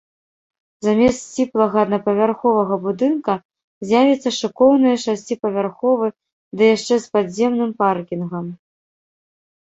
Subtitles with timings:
[0.85, 3.35] Замест сціплага аднапавярховага будынка
[3.89, 6.07] з'явіцца шыкоўны шасціпавярховы,
[6.61, 8.47] ды яшчэ з падземным паркінгам.